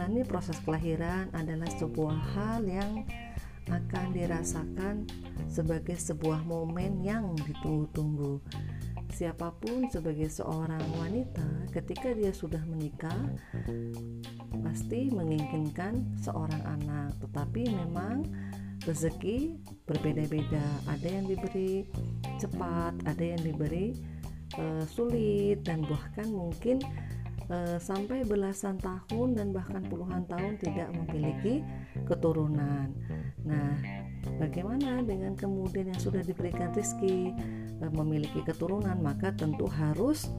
menjalani 0.00 0.24
proses 0.24 0.56
kelahiran 0.64 1.28
adalah 1.36 1.68
sebuah 1.76 2.16
hal 2.32 2.64
yang 2.64 3.04
akan 3.68 4.16
dirasakan 4.16 5.04
sebagai 5.44 6.00
sebuah 6.00 6.40
momen 6.48 7.04
yang 7.04 7.36
ditunggu-tunggu. 7.36 8.40
Siapa 9.12 9.52
pun 9.60 9.92
sebagai 9.92 10.32
seorang 10.32 10.80
wanita, 10.96 11.68
ketika 11.76 12.16
dia 12.16 12.32
sudah 12.32 12.64
menikah, 12.64 13.28
pasti 14.64 15.12
menginginkan 15.12 16.00
seorang 16.16 16.64
anak, 16.64 17.12
tetapi 17.20 17.68
memang 17.68 18.24
rezeki 18.88 19.60
berbeda-beda. 19.84 20.64
Ada 20.88 21.08
yang 21.20 21.28
diberi 21.28 21.84
cepat, 22.40 22.96
ada 23.04 23.20
yang 23.36 23.44
diberi 23.44 23.92
uh, 24.56 24.80
sulit, 24.88 25.60
dan 25.60 25.84
bahkan 25.84 26.32
mungkin 26.32 26.80
uh, 27.50 27.76
sampai 27.76 28.24
belasan 28.24 28.78
tahun 28.80 29.36
dan 29.36 29.52
bahkan 29.52 29.82
puluhan 29.84 30.24
tahun 30.30 30.56
tidak 30.62 30.88
memiliki 30.94 31.66
keturunan. 32.06 32.94
Nah, 33.44 33.74
bagaimana 34.38 35.02
dengan 35.02 35.36
kemudian 35.36 35.92
yang 35.92 36.00
sudah 36.00 36.22
diberikan 36.24 36.72
rezeki 36.72 37.34
uh, 37.82 37.92
memiliki 37.92 38.40
keturunan, 38.46 38.96
maka 39.02 39.34
tentu 39.34 39.66
harus 39.68 40.30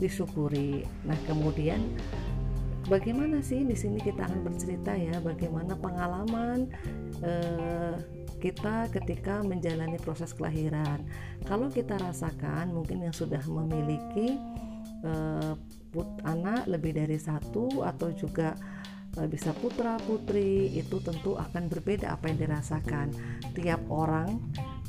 disyukuri. 0.00 0.88
Nah, 1.04 1.16
kemudian 1.28 1.84
bagaimana 2.88 3.38
sih 3.44 3.62
di 3.62 3.76
sini 3.76 4.00
kita 4.00 4.26
akan 4.26 4.40
bercerita 4.42 4.96
ya 4.96 5.20
bagaimana 5.22 5.78
pengalaman 5.78 6.66
eh, 7.22 7.94
kita 8.40 8.88
ketika 8.90 9.44
menjalani 9.44 10.00
proses 10.00 10.32
kelahiran. 10.32 11.04
Kalau 11.44 11.68
kita 11.68 12.00
rasakan 12.00 12.72
mungkin 12.72 13.04
yang 13.04 13.12
sudah 13.12 13.44
memiliki 13.44 14.40
eh, 15.04 15.52
put 15.90 16.06
anak 16.22 16.70
lebih 16.70 16.94
dari 16.94 17.18
satu 17.18 17.82
atau 17.82 18.14
juga 18.14 18.54
eh, 19.18 19.26
bisa 19.26 19.50
putra 19.56 19.98
putri 19.98 20.70
itu 20.76 21.02
tentu 21.02 21.34
akan 21.34 21.66
berbeda 21.66 22.14
apa 22.14 22.30
yang 22.30 22.38
dirasakan. 22.38 23.10
Tiap 23.56 23.80
orang 23.90 24.38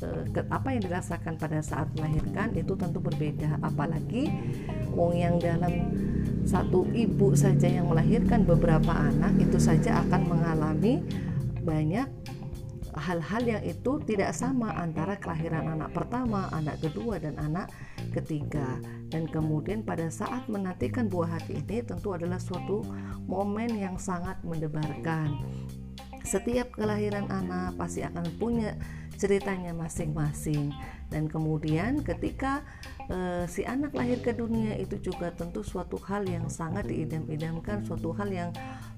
eh, 0.02 0.46
apa 0.48 0.68
yang 0.74 0.82
dirasakan 0.86 1.36
pada 1.36 1.60
saat 1.60 1.90
melahirkan 1.98 2.54
itu 2.54 2.72
tentu 2.78 3.02
berbeda. 3.02 3.58
Apalagi 3.60 4.30
wong 4.94 5.12
yang 5.18 5.36
dalam 5.42 5.90
satu 6.42 6.86
ibu 6.90 7.34
saja 7.38 7.70
yang 7.70 7.86
melahirkan 7.90 8.42
beberapa 8.42 8.90
anak 8.90 9.38
itu 9.38 9.58
saja 9.62 10.02
akan 10.06 10.26
mengalami 10.26 11.02
banyak 11.62 12.10
hal-hal 12.96 13.42
yang 13.44 13.62
itu 13.64 14.00
tidak 14.04 14.36
sama 14.36 14.72
antara 14.76 15.16
kelahiran 15.16 15.64
anak 15.72 15.96
pertama, 15.96 16.52
anak 16.52 16.80
kedua 16.84 17.16
dan 17.16 17.40
anak 17.40 17.72
ketiga. 18.12 18.80
Dan 19.08 19.28
kemudian 19.28 19.80
pada 19.80 20.12
saat 20.12 20.44
menantikan 20.48 21.08
buah 21.08 21.40
hati 21.40 21.60
ini 21.60 21.80
tentu 21.80 22.12
adalah 22.12 22.36
suatu 22.36 22.84
momen 23.24 23.72
yang 23.76 23.96
sangat 23.96 24.36
mendebarkan. 24.44 25.40
Setiap 26.22 26.70
kelahiran 26.76 27.26
anak 27.32 27.74
pasti 27.80 28.04
akan 28.06 28.24
punya 28.38 28.78
ceritanya 29.18 29.70
masing-masing 29.76 30.72
dan 31.12 31.28
kemudian 31.28 32.00
ketika 32.02 32.64
e, 33.12 33.44
si 33.44 33.62
anak 33.68 33.92
lahir 33.92 34.18
ke 34.24 34.32
dunia 34.32 34.72
itu 34.80 34.96
juga 34.98 35.28
tentu 35.36 35.60
suatu 35.60 36.00
hal 36.08 36.24
yang 36.24 36.48
sangat 36.48 36.88
diidam-idamkan 36.88 37.84
suatu 37.84 38.16
hal 38.16 38.32
yang 38.32 38.50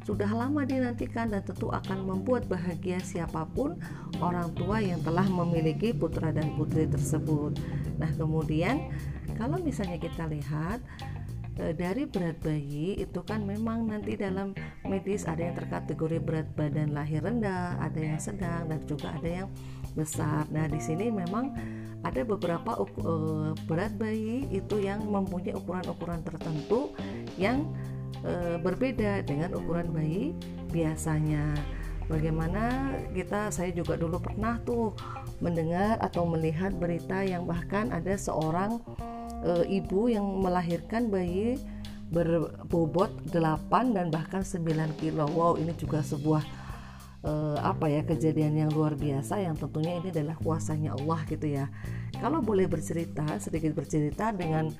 sudah 0.06 0.28
lama 0.30 0.62
dinantikan 0.62 1.32
dan 1.32 1.42
tentu 1.42 1.72
akan 1.74 2.06
membuat 2.06 2.46
bahagia 2.46 3.02
siapa 3.02 3.42
pun 3.50 3.74
orang 4.22 4.54
tua 4.54 4.78
yang 4.78 5.02
telah 5.02 5.26
memiliki 5.26 5.96
putra 5.96 6.30
dan 6.30 6.54
putri 6.54 6.86
tersebut. 6.86 7.56
Nah 7.98 8.12
kemudian 8.14 8.92
kalau 9.34 9.58
misalnya 9.58 9.98
kita 9.98 10.28
lihat 10.28 10.78
dari 11.54 12.02
berat 12.10 12.42
bayi 12.42 12.98
itu 12.98 13.22
kan 13.22 13.46
memang 13.46 13.86
nanti 13.86 14.18
dalam 14.18 14.50
medis 14.82 15.22
ada 15.22 15.38
yang 15.38 15.54
terkategori 15.54 16.18
berat 16.18 16.48
badan 16.58 16.90
lahir 16.90 17.22
rendah, 17.22 17.78
ada 17.78 18.00
yang 18.00 18.18
sedang 18.18 18.66
dan 18.66 18.82
juga 18.90 19.14
ada 19.14 19.46
yang 19.46 19.48
besar. 19.94 20.50
Nah, 20.50 20.66
di 20.66 20.82
sini 20.82 21.14
memang 21.14 21.54
ada 22.02 22.20
beberapa 22.26 22.82
uh, 22.82 23.54
berat 23.70 23.94
bayi 23.94 24.50
itu 24.50 24.82
yang 24.82 25.06
mempunyai 25.06 25.54
ukuran-ukuran 25.54 26.20
tertentu 26.26 26.90
yang 27.38 27.70
uh, 28.26 28.58
berbeda 28.58 29.22
dengan 29.22 29.54
ukuran 29.54 29.94
bayi 29.94 30.34
biasanya. 30.74 31.54
Bagaimana 32.04 32.92
kita 33.16 33.48
saya 33.48 33.72
juga 33.72 33.96
dulu 33.96 34.20
pernah 34.20 34.60
tuh 34.60 34.92
mendengar 35.40 35.96
atau 36.04 36.28
melihat 36.28 36.76
berita 36.76 37.24
yang 37.24 37.48
bahkan 37.48 37.88
ada 37.88 38.12
seorang 38.12 38.76
uh, 39.44 39.64
ibu 39.68 40.08
yang 40.08 40.24
melahirkan 40.40 41.12
bayi 41.12 41.60
berbobot 42.08 43.10
8 43.32 43.96
dan 43.96 44.08
bahkan 44.08 44.42
9 44.42 44.64
kilo. 45.00 45.28
Wow, 45.32 45.56
ini 45.60 45.72
juga 45.76 46.00
sebuah 46.04 46.44
uh, 47.24 47.58
apa 47.64 47.88
ya 47.90 48.04
kejadian 48.04 48.54
yang 48.66 48.70
luar 48.70 48.94
biasa 48.94 49.40
yang 49.40 49.56
tentunya 49.56 49.98
ini 49.98 50.08
adalah 50.12 50.36
kuasanya 50.38 50.94
Allah 50.94 51.20
gitu 51.26 51.46
ya. 51.48 51.66
Kalau 52.20 52.40
boleh 52.40 52.70
bercerita 52.70 53.26
sedikit 53.42 53.74
bercerita 53.74 54.30
dengan 54.30 54.70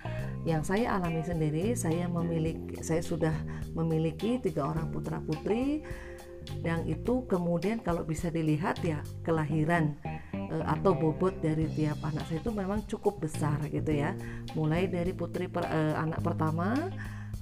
yang 0.45 0.63
saya 0.63 0.95
alami 0.97 1.25
sendiri, 1.25 1.75
saya 1.75 2.07
memiliki 2.07 2.81
saya 2.85 3.01
sudah 3.01 3.35
memiliki 3.73 4.39
tiga 4.39 4.69
orang 4.69 4.93
putra 4.93 5.19
putri 5.25 5.83
yang 6.61 6.85
itu 6.85 7.25
kemudian 7.25 7.81
kalau 7.81 8.05
bisa 8.05 8.29
dilihat 8.29 8.77
ya 8.85 9.01
kelahiran 9.25 9.97
atau 10.62 10.94
bobot 10.94 11.34
dari 11.42 11.66
tiap 11.75 11.98
anak 12.06 12.31
saya 12.31 12.38
itu 12.38 12.54
memang 12.54 12.87
cukup 12.87 13.25
besar 13.25 13.59
gitu 13.66 13.91
ya. 13.91 14.15
Mulai 14.54 14.87
dari 14.87 15.10
putri 15.10 15.50
per, 15.50 15.66
uh, 15.66 15.98
anak 15.98 16.22
pertama 16.22 16.78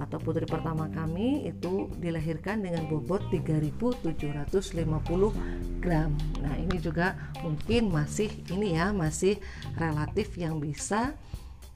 atau 0.00 0.16
putri 0.16 0.48
pertama 0.48 0.88
kami 0.88 1.44
itu 1.44 1.92
dilahirkan 2.00 2.64
dengan 2.64 2.88
bobot 2.88 3.28
3750 3.28 5.84
gram. 5.84 6.16
Nah, 6.40 6.54
ini 6.56 6.80
juga 6.80 7.12
mungkin 7.44 7.92
masih 7.92 8.32
ini 8.48 8.78
ya, 8.78 8.94
masih 8.94 9.36
relatif 9.76 10.32
yang 10.40 10.56
bisa 10.56 11.12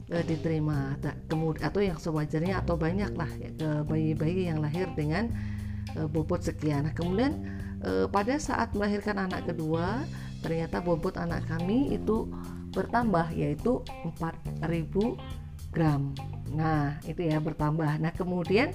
uh, 0.09 0.23
diterima 0.25 0.97
kemudian 1.29 1.61
atau 1.61 1.81
yang 1.83 1.99
sewajarnya 2.01 2.65
atau 2.65 2.79
banyak 2.79 3.11
lah 3.13 3.29
ya, 3.37 3.51
bayi-bayi 3.85 4.49
yang 4.49 4.63
lahir 4.63 4.89
dengan 4.97 5.29
uh, 5.95 6.09
bobot 6.09 6.41
sekian. 6.41 6.89
Nah, 6.89 6.93
kemudian 6.97 7.37
uh, 7.85 8.09
pada 8.09 8.41
saat 8.41 8.73
melahirkan 8.73 9.29
anak 9.29 9.47
kedua, 9.47 10.03
ternyata 10.41 10.83
bobot 10.83 11.17
anak 11.17 11.45
kami 11.49 11.95
itu 11.95 12.29
bertambah 12.75 13.33
yaitu 13.33 13.81
4000 14.19 15.17
gram. 15.73 16.13
Nah, 16.53 16.97
itu 17.03 17.27
ya 17.27 17.41
bertambah. 17.41 17.99
Nah, 17.99 18.13
kemudian 18.15 18.71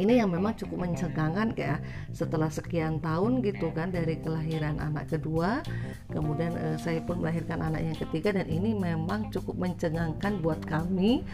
ini 0.00 0.18
yang 0.20 0.32
memang 0.32 0.56
cukup 0.56 0.88
mencengangkan 0.88 1.52
kayak 1.52 1.80
setelah 2.14 2.48
sekian 2.48 3.02
tahun 3.02 3.44
gitu 3.44 3.74
kan 3.74 3.92
dari 3.92 4.16
kelahiran 4.20 4.80
anak 4.80 5.12
kedua 5.12 5.60
kemudian 6.08 6.54
eh, 6.56 6.76
saya 6.80 7.02
pun 7.04 7.20
melahirkan 7.20 7.60
anak 7.60 7.82
yang 7.82 7.98
ketiga 7.98 8.32
dan 8.32 8.48
ini 8.48 8.72
memang 8.72 9.28
cukup 9.28 9.58
mencengangkan 9.58 10.40
buat 10.40 10.62
kami 10.64 11.26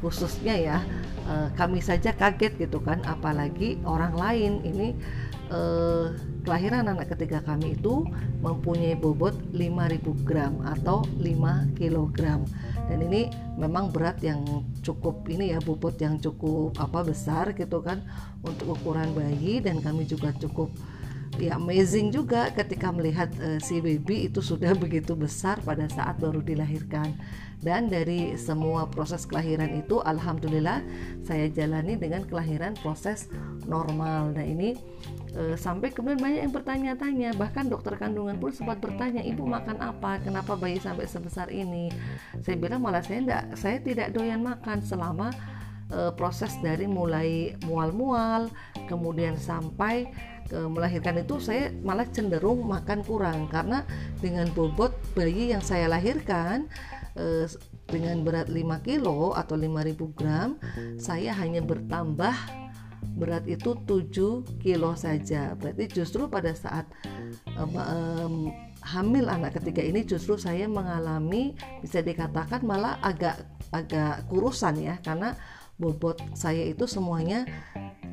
khususnya 0.00 0.54
ya 0.56 0.78
eh, 1.26 1.48
kami 1.56 1.80
saja 1.80 2.12
kaget 2.12 2.56
gitu 2.60 2.78
kan 2.82 3.00
apalagi 3.08 3.80
orang 3.84 4.14
lain. 4.16 4.52
Ini 4.62 4.88
eh, 5.50 6.06
kelahiran 6.46 6.86
anak 6.86 7.16
ketiga 7.16 7.42
kami 7.42 7.74
itu 7.74 8.06
mempunyai 8.44 8.94
bobot 8.94 9.34
5000 9.50 10.26
gram 10.28 10.60
atau 10.62 11.02
5 11.18 11.78
kilogram. 11.78 12.44
Dan 12.86 13.02
ini 13.02 13.26
memang 13.58 13.90
berat 13.90 14.22
yang 14.22 14.46
cukup 14.84 15.26
ini 15.26 15.50
ya 15.50 15.58
bobot 15.58 15.98
yang 15.98 16.22
cukup 16.22 16.78
apa 16.78 17.02
besar 17.02 17.50
gitu 17.56 17.82
kan 17.82 18.04
untuk 18.46 18.78
ukuran 18.78 19.10
bayi. 19.16 19.58
Dan 19.58 19.82
kami 19.82 20.06
juga 20.06 20.30
cukup 20.38 20.70
ya 21.36 21.60
amazing 21.60 22.14
juga 22.14 22.48
ketika 22.54 22.88
melihat 22.88 23.28
uh, 23.42 23.60
si 23.60 23.82
baby 23.82 24.30
itu 24.30 24.40
sudah 24.40 24.72
begitu 24.84 25.12
besar 25.12 25.60
pada 25.64 25.86
saat 25.90 26.16
baru 26.22 26.40
dilahirkan. 26.40 27.12
Dan 27.56 27.88
dari 27.88 28.36
semua 28.36 28.84
proses 28.84 29.24
kelahiran 29.24 29.80
itu 29.80 30.04
alhamdulillah 30.04 30.84
saya 31.24 31.48
jalani 31.48 31.96
dengan 31.96 32.28
kelahiran 32.28 32.76
proses 32.84 33.32
normal. 33.64 34.36
Nah 34.36 34.44
ini 34.44 34.76
e, 35.32 35.56
sampai 35.56 35.88
kemudian 35.88 36.20
banyak 36.20 36.40
yang 36.44 36.52
bertanya-tanya. 36.52 37.30
Bahkan 37.32 37.72
dokter 37.72 37.96
kandungan 37.96 38.36
pun 38.36 38.52
sempat 38.52 38.76
bertanya 38.78 39.24
ibu 39.24 39.48
makan 39.48 39.80
apa? 39.80 40.20
Kenapa 40.20 40.52
bayi 40.52 40.76
sampai 40.76 41.08
sebesar 41.08 41.48
ini? 41.48 41.88
Saya 42.44 42.60
bilang 42.60 42.84
malah 42.84 43.00
saya 43.00 43.24
tidak 43.24 43.44
saya 43.56 43.76
tidak 43.80 44.08
doyan 44.12 44.44
makan 44.44 44.84
selama 44.84 45.32
e, 45.90 46.12
proses 46.14 46.54
dari 46.62 46.86
mulai 46.86 47.54
mual-mual 47.66 48.48
kemudian 48.86 49.34
sampai 49.36 50.06
ke 50.46 50.58
melahirkan 50.70 51.18
itu 51.20 51.42
saya 51.42 51.74
malah 51.82 52.06
cenderung 52.08 52.64
makan 52.64 53.02
kurang. 53.02 53.50
Karena 53.50 53.82
dengan 54.22 54.46
bobot 54.54 54.94
bayi 55.18 55.50
yang 55.50 55.60
saya 55.60 55.90
lahirkan 55.90 56.70
eh, 57.18 57.50
dengan 57.90 58.22
berat 58.22 58.46
5 58.50 58.86
kilo 58.86 59.34
atau 59.34 59.54
5000 59.58 60.18
gram 60.18 60.58
saya 60.98 61.34
hanya 61.38 61.62
bertambah 61.62 62.34
berat 63.18 63.44
itu 63.50 63.74
7 63.74 64.62
kilo 64.62 64.94
saja. 64.94 65.54
Berarti 65.58 65.90
justru 65.90 66.30
pada 66.30 66.54
saat 66.54 66.86
um, 67.58 67.74
um, 67.74 68.34
hamil 68.82 69.26
anak 69.26 69.58
ketiga 69.58 69.82
ini 69.82 70.06
justru 70.06 70.38
saya 70.38 70.70
mengalami 70.70 71.58
bisa 71.82 72.02
dikatakan 72.02 72.62
malah 72.62 72.98
agak 73.02 73.46
agak 73.74 74.26
kurusan 74.30 74.78
ya. 74.78 74.94
Karena 75.00 75.34
bobot 75.76 76.20
saya 76.32 76.64
itu 76.64 76.88
semuanya 76.88 77.44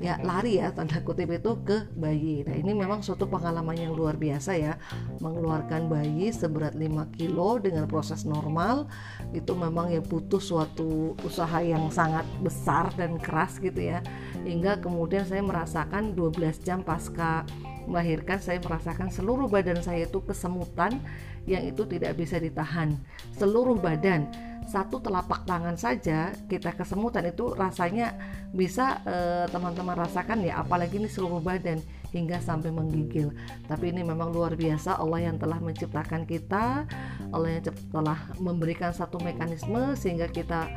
ya 0.03 0.19
lari 0.19 0.59
ya 0.59 0.73
tanda 0.75 0.99
kutip 0.99 1.31
itu 1.31 1.63
ke 1.63 1.87
bayi. 1.95 2.43
Nah 2.43 2.59
ini 2.59 2.75
memang 2.75 2.99
suatu 2.99 3.23
pengalaman 3.29 3.77
yang 3.77 3.95
luar 3.95 4.19
biasa 4.19 4.51
ya 4.59 4.75
mengeluarkan 5.23 5.87
bayi 5.87 6.27
seberat 6.33 6.75
5 6.75 7.15
kilo 7.15 7.55
dengan 7.63 7.87
proses 7.87 8.27
normal 8.27 8.91
itu 9.31 9.55
memang 9.55 9.93
ya 9.93 10.03
butuh 10.03 10.43
suatu 10.43 11.15
usaha 11.23 11.63
yang 11.63 11.87
sangat 11.87 12.27
besar 12.43 12.91
dan 12.99 13.15
keras 13.15 13.63
gitu 13.63 13.79
ya. 13.79 14.03
Hingga 14.43 14.83
kemudian 14.83 15.23
saya 15.23 15.39
merasakan 15.39 16.17
12 16.17 16.67
jam 16.67 16.83
pasca 16.83 17.47
melahirkan 17.83 18.39
saya 18.39 18.63
merasakan 18.63 19.11
seluruh 19.11 19.51
badan 19.51 19.83
saya 19.83 20.07
itu 20.07 20.23
kesemutan 20.23 21.03
yang 21.43 21.63
itu 21.67 21.83
tidak 21.83 22.15
bisa 22.15 22.39
ditahan. 22.39 22.95
Seluruh 23.35 23.75
badan 23.75 24.31
satu 24.67 24.99
telapak 24.99 25.43
tangan 25.43 25.75
saja 25.75 26.31
kita 26.47 26.73
kesemutan 26.73 27.29
itu 27.29 27.51
rasanya 27.53 28.15
bisa 28.51 29.01
eh, 29.05 29.45
teman-teman 29.49 29.97
rasakan 29.97 30.43
ya 30.45 30.61
apalagi 30.63 30.99
ini 30.99 31.09
seluruh 31.09 31.43
badan 31.43 31.81
hingga 32.13 32.37
sampai 32.37 32.69
menggigil. 32.69 33.33
Tapi 33.65 33.89
ini 33.89 34.05
memang 34.05 34.29
luar 34.29 34.53
biasa 34.53 35.01
Allah 35.01 35.33
yang 35.33 35.41
telah 35.41 35.57
menciptakan 35.57 36.29
kita 36.29 36.85
Allah 37.33 37.49
yang 37.57 37.63
telah 37.89 38.19
memberikan 38.37 38.93
satu 38.93 39.17
mekanisme 39.19 39.97
sehingga 39.97 40.29
kita 40.29 40.69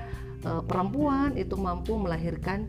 eh, 0.42 0.62
perempuan 0.64 1.36
itu 1.36 1.54
mampu 1.54 1.94
melahirkan 2.00 2.68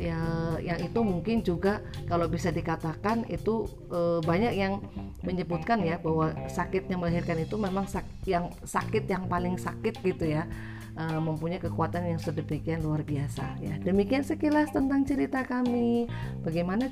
ya 0.00 0.56
yang 0.60 0.80
itu 0.80 1.00
mungkin 1.04 1.44
juga 1.44 1.84
kalau 2.08 2.24
bisa 2.28 2.48
dikatakan 2.48 3.28
itu 3.28 3.68
e, 3.92 4.24
banyak 4.24 4.54
yang 4.56 4.80
menyebutkan 5.20 5.84
ya 5.84 6.00
bahwa 6.00 6.32
sakitnya 6.48 6.96
melahirkan 6.96 7.44
itu 7.44 7.60
memang 7.60 7.84
sak 7.84 8.08
yang 8.24 8.48
sakit 8.64 9.04
yang 9.04 9.28
paling 9.28 9.60
sakit 9.60 10.00
gitu 10.00 10.24
ya 10.32 10.48
e, 10.96 11.02
mempunyai 11.20 11.60
kekuatan 11.60 12.08
yang 12.08 12.20
sedemikian 12.20 12.80
luar 12.80 13.04
biasa 13.04 13.60
ya. 13.60 13.76
Demikian 13.84 14.24
sekilas 14.24 14.72
tentang 14.72 15.04
cerita 15.04 15.44
kami. 15.44 16.08
Bagaimana 16.40 16.88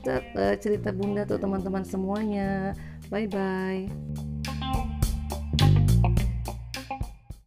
cerita 0.61 0.93
bunda 0.93 1.25
tuh 1.25 1.41
teman-teman 1.41 1.85
semuanya? 1.85 2.77
Bye 3.09 3.27
bye 3.27 4.40